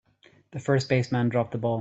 [0.49, 1.79] The first baseman dropped the ball.